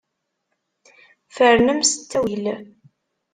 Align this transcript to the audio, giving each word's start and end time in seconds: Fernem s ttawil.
Fernem 1.35 1.79
s 1.89 1.91
ttawil. 1.93 2.45